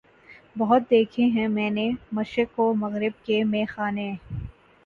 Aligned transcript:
بہت 0.55 0.89
دیکھے 0.89 1.25
ہیں 1.27 1.47
میں 1.47 1.69
نے 1.69 1.87
مشرق 2.11 2.59
و 2.59 2.73
مغرب 2.75 3.25
کے 3.25 3.43
مے 3.43 3.63
خانے 3.67 4.11